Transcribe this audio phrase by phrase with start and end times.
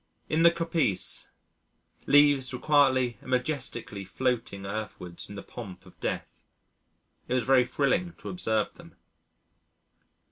[0.29, 1.29] In the coppice,
[2.07, 6.43] leaves were quietly and majestically floating earthwards in the pomp of death.
[7.27, 8.95] It was very thrilling to observe them.